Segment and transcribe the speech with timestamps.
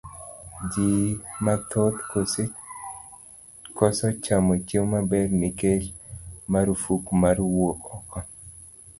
[0.71, 0.87] Ji
[1.45, 1.99] mathoth
[3.77, 5.85] koso chamo chiemo maber nikech
[6.51, 8.17] marufuk mar wuok oko.